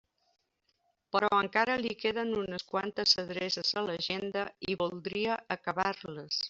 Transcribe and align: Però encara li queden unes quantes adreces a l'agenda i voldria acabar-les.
Però 1.15 1.29
encara 1.41 1.75
li 1.83 1.91
queden 2.05 2.33
unes 2.39 2.67
quantes 2.73 3.15
adreces 3.27 3.73
a 3.83 3.87
l'agenda 3.91 4.49
i 4.75 4.81
voldria 4.85 5.41
acabar-les. 5.61 6.39